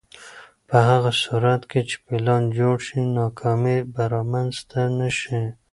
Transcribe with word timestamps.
په 0.67 0.77
هغه 0.89 1.11
صورت 1.23 1.61
کې 1.71 1.81
چې 1.89 1.95
پلان 2.05 2.43
جوړ 2.59 2.77
شي، 2.87 2.99
ناکامي 3.17 3.77
به 3.93 4.03
رامنځته 4.15 4.81
نه 4.99 5.09
شي. 5.19 5.41